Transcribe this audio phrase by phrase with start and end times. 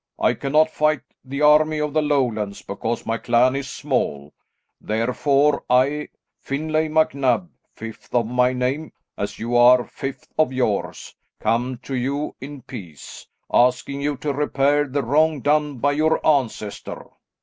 [0.17, 4.33] I cannot fight the army of the Lowlands because my clan is small,
[4.81, 11.77] therefore I, Finlay MacNab, fifth of my name, as you are fifth of yours, come
[11.83, 17.05] to you in peace, asking you to repair the wrong done by your ancestor."